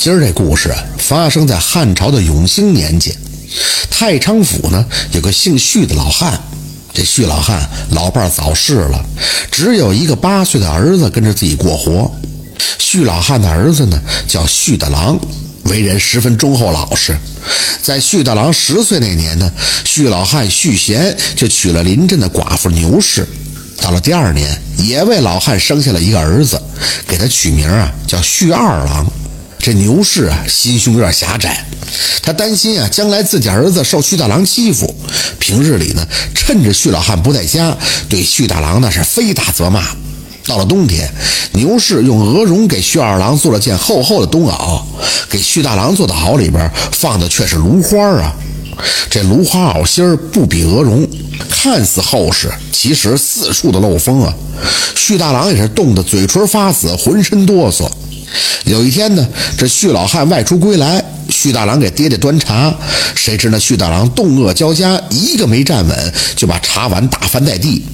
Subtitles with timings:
[0.00, 3.14] 今儿这故事发生在汉朝的永兴年间，
[3.90, 6.40] 太昌府呢有个姓旭的老汉。
[6.94, 9.04] 这旭老汉老伴早逝了，
[9.50, 12.10] 只有一个八岁的儿子跟着自己过活。
[12.78, 15.20] 旭老汉的儿子呢叫旭大郎，
[15.64, 17.14] 为人十分忠厚老实。
[17.82, 19.52] 在旭大郎十岁那年呢，
[19.84, 23.28] 旭老汉旭贤就娶了邻镇的寡妇牛氏。
[23.76, 26.58] 到了第二年，也为老汉生下了一个儿子，
[27.06, 29.06] 给他取名啊叫旭二郎。
[29.62, 31.64] 这牛氏啊，心胸有点狭窄，
[32.22, 34.94] 他担心啊，将来自己儿子受旭大郎欺负，
[35.38, 37.76] 平日里呢，趁着旭老汉不在家，
[38.08, 39.84] 对旭大郎那是非打则骂。
[40.46, 41.12] 到了冬天，
[41.52, 44.82] 牛氏用鹅绒给旭二郎做了件厚厚的冬袄，
[45.28, 48.34] 给旭大郎做的袄里边放的却是芦花啊。
[49.10, 51.06] 这芦花袄芯儿不比鹅绒，
[51.50, 54.32] 看似厚实，其实四处的漏风啊。
[54.96, 57.86] 旭大郎也是冻得嘴唇发紫，浑身哆嗦。
[58.64, 59.26] 有一天呢，
[59.56, 62.72] 这旭老汉外出归来，旭大郎给爹爹端茶，
[63.14, 67.84] 谁知那旭大郎冻饿交加，一个没站稳，就把茶碗打翻在地。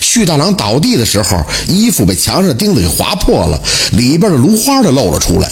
[0.00, 3.60] 旭大郎倒地的时候，衣服被墙上的钉子给划破了，
[3.92, 5.50] 里边的芦花就露了出来。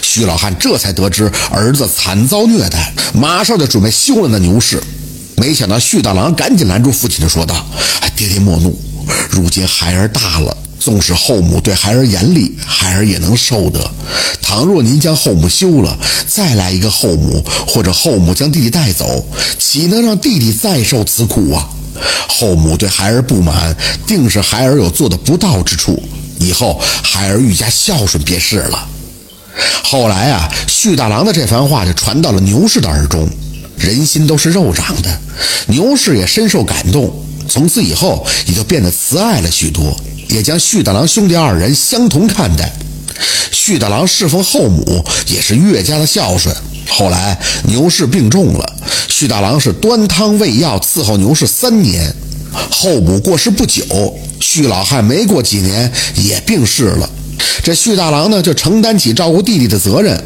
[0.00, 4.82] 旭老汉这才得知儿子惨遭虐待，马上就准备休了那牛氏。
[5.36, 7.66] 没想到旭大郎赶紧拦住父亲，就说道：“，
[8.14, 8.78] 爹爹莫怒，
[9.30, 13.88] 如今孩儿大了。”纵使后母对孩儿严厉，孩儿也能受得。
[14.42, 19.24] 倘若您将后母休了，再来一个后母，或者后母将弟弟带走，
[19.60, 21.68] 岂能让弟弟再受此苦啊？
[22.28, 23.76] 后母对孩儿不满，
[24.08, 26.02] 定是孩儿有做的不到之处。
[26.40, 28.88] 以后孩儿愈加孝顺便是了。
[29.84, 33.28] 后来啊，旭大郎的这番话就传到了牛氏的耳中。
[33.76, 35.20] 人心都是肉长的，
[35.66, 37.12] 牛氏也深受感动，
[37.48, 39.96] 从此以后也就变得慈爱了许多。
[40.32, 42.72] 也将旭大郎兄弟二人相同看待，
[43.50, 46.54] 旭大郎侍奉后母也是越加的孝顺。
[46.88, 48.76] 后来牛氏病重了，
[49.08, 52.12] 旭大郎是端汤喂药伺候牛氏三年。
[52.70, 53.84] 后母过世不久，
[54.40, 57.08] 旭老汉没过几年也病逝了。
[57.62, 60.18] 这旭大郎呢，就承担起照顾弟弟的责任。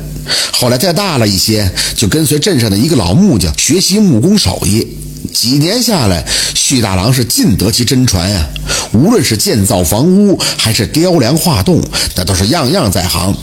[0.52, 4.86] 后来再大了一些，就跟随镇上的一个老木匠学习木工手艺。
[5.32, 8.46] 几年下来，徐大郎是尽得其真传呀。
[8.92, 11.82] 无论是建造房屋，还是雕梁画栋，
[12.14, 13.36] 那都是样样在行。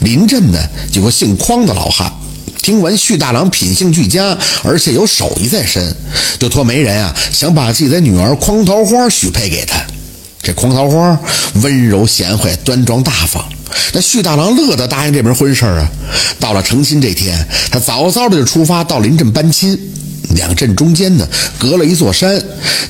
[0.00, 0.58] 临镇呢，
[0.92, 2.12] 有个姓匡的老汉，
[2.62, 5.94] 听闻徐大郎品性俱佳，而且有手艺在身，
[6.38, 9.80] 就托媒人啊，想把自己的女儿匡桃花许配给他。
[10.42, 11.18] 这匡桃花
[11.62, 13.42] 温柔贤惠，端庄大方，
[13.94, 15.88] 那徐大郎乐得答应这门婚事啊。
[16.38, 19.78] 到了成亲这天，他早早的就出发到临镇搬亲。
[20.34, 21.26] 两镇中间呢，
[21.58, 22.42] 隔了一座山。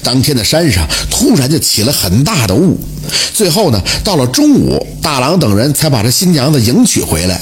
[0.03, 2.79] 当天的山上突然就起了很大的雾。
[3.33, 7.41] 最后呢，到了中午，大郎等人才把这新娘子迎娶回来。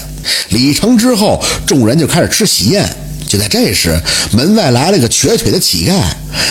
[0.51, 2.89] 礼成之后，众人就开始吃喜宴。
[3.27, 3.99] 就在这时，
[4.33, 6.01] 门外来了个瘸腿的乞丐，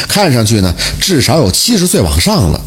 [0.07, 2.59] 看上去呢，至少有七十岁往上了。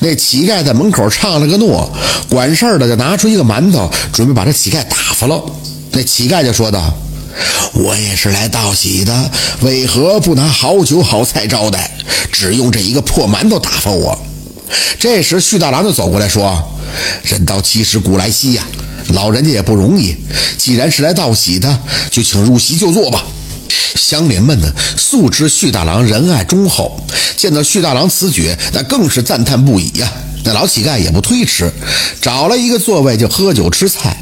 [0.00, 1.90] 那乞丐在门口唱了个诺，
[2.28, 5.42] 管事儿的就拿出一个馒头，准备把这乞丐打发了。
[5.92, 6.94] 那乞丐就说道。
[7.74, 9.30] 我也是来道喜的，
[9.60, 11.90] 为何不拿好酒好菜招待，
[12.30, 14.16] 只用这一个破馒头打发我？
[14.98, 16.62] 这时，旭大郎就走过来说
[17.24, 18.62] ：“人到七十古来稀呀，
[19.08, 20.16] 老人家也不容易。
[20.56, 21.80] 既然是来道喜的，
[22.10, 23.24] 就请入席就坐吧。”
[23.94, 27.04] 乡邻们呢，素知旭大郎仁爱忠厚，
[27.36, 30.10] 见到旭大郎此举，那更是赞叹不已呀。
[30.44, 31.70] 那老乞丐也不推迟，
[32.20, 34.16] 找了一个座位就喝酒吃菜。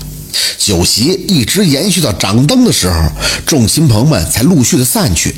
[0.59, 3.09] 酒席一直延续到掌灯的时候，
[3.47, 5.34] 众亲朋们才陆续的散去，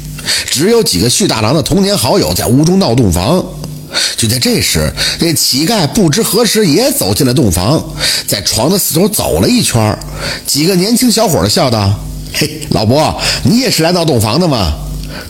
[0.50, 3.44] 只有几个旭大郎的童年好友在屋中闹洞房。
[4.16, 7.82] 就在这时，那乞丐不知何时也走进了洞房，
[8.26, 9.96] 在床的四周走了一圈。
[10.46, 11.94] 几个年轻小伙儿笑道
[12.34, 14.74] ：“嘿，老伯，你也是来闹洞房的吗？”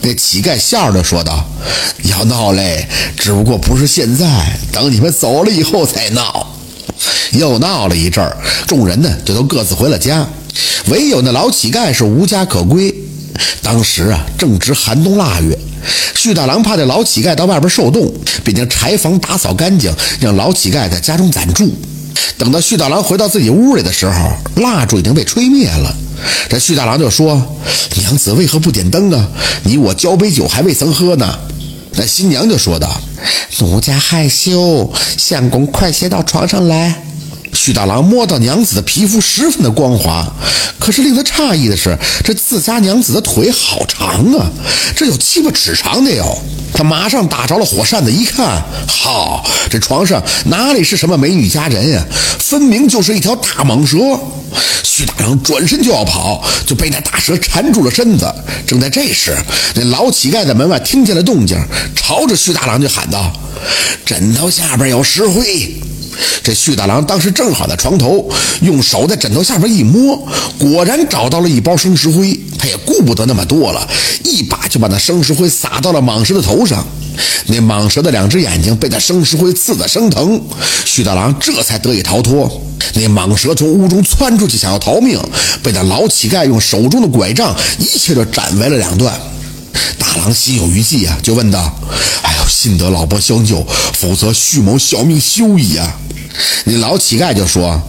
[0.01, 1.45] 那乞丐笑着说道
[2.09, 6.47] ：“要闹嘞，只不过不是现在，等你们走了以后才闹。”
[7.37, 8.35] 又闹了一阵儿，
[8.67, 10.27] 众人呢就都各自回了家，
[10.87, 12.93] 唯有那老乞丐是无家可归。
[13.61, 15.57] 当时啊正值寒冬腊月，
[16.15, 21.69] 徐大郎怕这老乞丐到外边受冻，便将柴房打扫干净，让老乞丐在家中暂住。
[22.37, 24.31] 等到徐大郎回到自己屋里的时候，
[24.61, 25.95] 蜡烛已经被吹灭了。
[26.49, 27.41] 这徐大郎就说
[27.97, 29.27] ：“娘子为何不点灯啊？
[29.63, 31.37] 你我交杯酒还未曾喝呢。”
[31.97, 32.89] 那新娘就说道
[33.59, 37.03] ：“奴家害羞，相公快些到床上来。”
[37.65, 40.23] 徐大郎摸到娘子的皮肤十分的光滑，
[40.77, 44.07] 可是令他诧异的是，这自家娘子的腿好长
[44.37, 44.45] 啊，
[44.95, 46.37] 这有七八尺长得有。
[46.75, 52.05] 他马上打着了火扇子一看，好，这床上哪里是什么美女佳人呀，
[52.37, 53.97] 分明就是一条大蟒蛇。
[54.83, 58.31] 徐大郎转身就要跑，就被那大蛇缠住了身子。
[58.67, 59.35] 正在这时，
[59.73, 61.57] 那老乞丐在门外听见了动静，
[61.95, 63.33] 朝着徐大郎就喊道
[64.05, 65.81] ：“枕头下边有石灰。”
[66.43, 68.29] 这旭大郎当时正好在床头，
[68.61, 70.17] 用手在枕头下边一摸，
[70.57, 72.39] 果然找到了一包生石灰。
[72.57, 73.87] 他也顾不得那么多了，
[74.23, 76.85] 一把就把那生石灰撒到了蟒蛇的头上。
[77.47, 80.41] 那蟒蛇的两只眼睛被那生石灰刺得生疼，
[80.85, 82.61] 旭大郎这才得以逃脱。
[82.93, 85.19] 那蟒蛇从屋中窜出去想要逃命，
[85.61, 89.13] 被那老乞丐用手中的拐杖一切就斩为了两段。
[89.97, 91.73] 大郎心有余悸啊，就问道
[92.65, 93.63] ：“幸得老伯相救，
[93.93, 95.99] 否则旭某小命休矣啊！”
[96.65, 97.79] 那老乞丐就说：“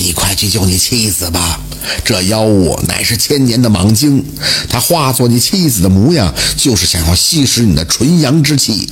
[0.00, 1.60] 你快去救你妻子吧，
[2.02, 4.24] 这妖物乃是千年的蟒精，
[4.66, 8.88] 它化作你妻子的模样，就是想要吸食你的纯阳之气。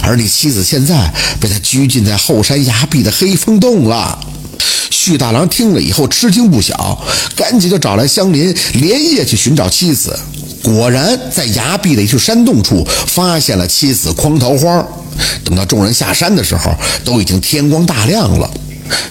[0.00, 4.16] 而你妻子现在被他拘禁在后山崖壁的黑风洞了。”
[4.90, 7.04] 旭大郎听了以后吃惊不小，
[7.34, 10.16] 赶紧就找来香林，连夜去寻找妻子。
[10.62, 14.86] 果然在崖壁的一处山洞处发现了妻子匡桃花。
[15.44, 16.72] 等到众人下山的时候，
[17.04, 18.50] 都已经天光大亮了。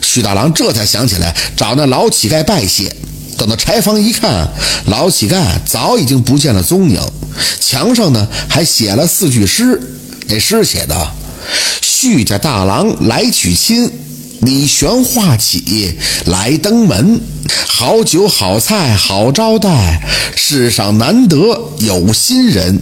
[0.01, 2.95] 徐大郎这才想起来找那老乞丐拜谢。
[3.38, 4.47] 等到柴房一看，
[4.88, 6.99] 老乞丐早已经不见了踪影，
[7.59, 9.79] 墙上呢还写了四句诗。
[10.27, 11.11] 那诗写的
[11.81, 13.91] ：“旭家大郎来娶亲。”
[14.42, 15.95] 李玄化起
[16.25, 17.19] 来登门，
[17.68, 20.01] 好酒好菜好招待，
[20.36, 22.80] 世上难得有心人。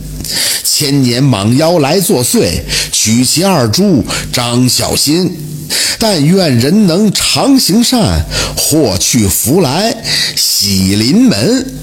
[0.63, 2.62] 千年蟒妖来作祟，
[2.92, 5.31] 取其二猪张小心。
[5.98, 8.25] 但愿人能常行善，
[8.58, 9.96] 祸去福来
[10.36, 11.74] 喜临门。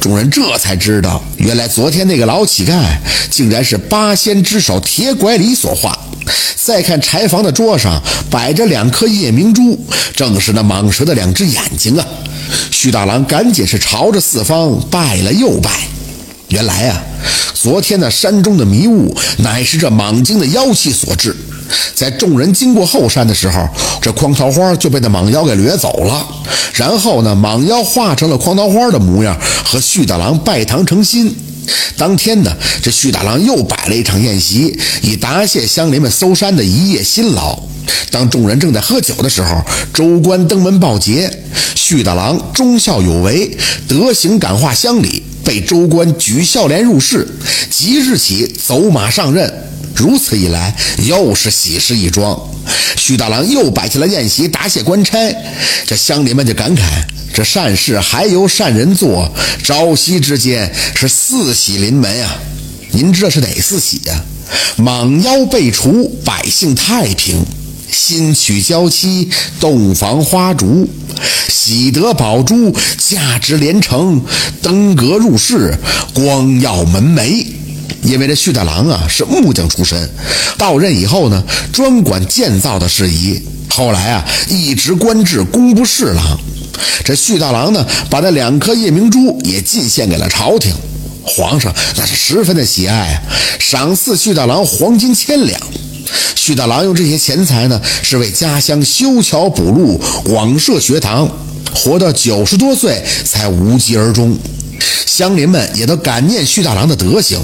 [0.00, 2.96] 众人这才知道，原来昨天那个老乞丐，
[3.30, 5.98] 竟然是八仙之首铁拐李所化。
[6.56, 9.78] 再看柴房的桌上摆着两颗夜明珠，
[10.14, 12.06] 正是那蟒蛇的两只眼睛啊！
[12.70, 15.70] 徐大郎赶紧是朝着四方拜了又拜。
[16.48, 17.02] 原来啊，
[17.54, 21.36] 昨天那山中的迷雾乃是这蟒精的妖气所致。
[21.94, 23.68] 在众人经过后山的时候，
[24.00, 26.26] 这蟪桃花就被那蟒妖给掠走了。
[26.72, 31.34] 然后呢，蟒妖化成了蟪桃花的模样，和徐大郎拜堂成亲。
[31.96, 37.58] 当天呢，这徐大郎又摆了一场宴席，以答谢乡邻们搜山的一夜辛劳。
[38.10, 39.62] 当众人正在喝酒的时候，
[39.92, 41.30] 州官登门报捷，
[41.74, 43.56] 徐大郎忠孝有为，
[43.86, 47.26] 德行感化乡里，被州官举孝廉入仕，
[47.70, 49.52] 即日起走马上任。
[49.94, 52.38] 如此一来，又是喜事一桩。
[53.08, 55.18] 旭大郎又摆下了宴席，答谢官差。
[55.86, 56.82] 这乡邻们就感慨。
[57.32, 59.32] 这善事还由善人做，
[59.64, 62.36] 朝夕之间是四喜临门呀！
[62.90, 64.22] 您知道是哪四喜呀？
[64.76, 67.38] 蟒妖被除，百姓太平；
[67.90, 70.86] 新娶娇妻，洞房花烛；
[71.48, 74.20] 喜得宝珠，价值连城；
[74.60, 75.74] 登阁入室，
[76.12, 77.46] 光耀门楣。
[78.02, 80.08] 因为这旭大郎啊是木匠出身，
[80.56, 81.42] 到任以后呢，
[81.72, 83.40] 专管建造的事宜。
[83.70, 86.38] 后来啊，一直官至工部侍郎。
[87.04, 90.72] 这旭大郎呢，把那两颗夜明珠也进献给了朝廷，
[91.24, 93.20] 皇上那是十分的喜爱，
[93.58, 95.60] 赏赐旭大郎黄金千两。
[96.34, 101.28] 旭大郎用这些钱财呢，是为家乡修桥补路、广设学堂，
[101.74, 104.36] 活到九十多岁才无疾而终。
[105.08, 107.40] 乡邻们也都感念旭大郎的德行，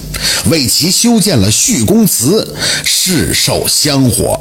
[0.50, 2.54] 为其修建了旭公祠，
[2.85, 4.38] 世受香火。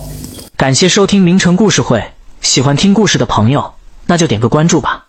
[0.58, 2.04] 感谢收听名城故事会，
[2.42, 3.74] 喜欢听故事的朋友，
[4.08, 5.03] 那就点个关注吧。